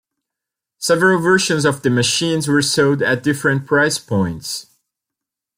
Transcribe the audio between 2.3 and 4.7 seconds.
were sold at different price points.